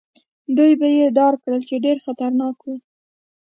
دوی 0.57 0.71
به 0.79 0.87
يې 0.97 1.05
ډار 1.17 1.33
کړل، 1.41 1.61
چې 1.69 1.75
ډېر 1.85 1.97
خطرناک 2.05 2.55
وو. 2.63 2.75